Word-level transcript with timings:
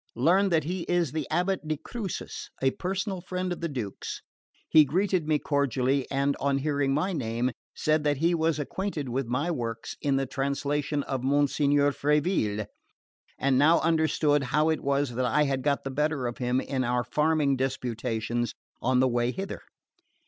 Learned 0.15 0.51
that 0.51 0.63
he 0.63 0.81
is 0.89 1.11
the 1.11 1.27
abate 1.29 1.67
de 1.67 1.77
Crucis, 1.77 2.49
a 2.59 2.71
personal 2.71 3.21
friend 3.21 3.53
of 3.53 3.61
the 3.61 3.69
Duke's. 3.69 4.23
He 4.67 4.83
greeted 4.83 5.27
me 5.27 5.37
cordially, 5.37 6.09
and 6.09 6.35
on 6.39 6.57
hearing 6.57 6.91
my 6.91 7.13
name, 7.13 7.51
said 7.75 8.03
that 8.03 8.17
he 8.17 8.33
was 8.33 8.57
acquainted 8.57 9.09
with 9.09 9.27
my 9.27 9.51
works 9.51 9.95
in 10.01 10.15
the 10.15 10.25
translation 10.25 11.03
of 11.03 11.21
Mons. 11.23 11.53
Freville, 11.55 12.65
and 13.37 13.59
now 13.59 13.79
understood 13.81 14.45
how 14.45 14.69
it 14.69 14.81
was 14.81 15.13
that 15.13 15.25
I 15.25 15.43
had 15.43 15.61
got 15.61 15.83
the 15.83 15.91
better 15.91 16.25
of 16.25 16.39
him 16.39 16.59
in 16.59 16.83
our 16.83 17.03
farming 17.03 17.55
disputations 17.57 18.55
on 18.81 19.01
the 19.01 19.07
way 19.07 19.29
hither. 19.31 19.61